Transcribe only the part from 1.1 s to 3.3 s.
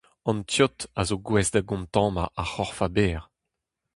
gouest da gontammañ ar c’horf a-bezh.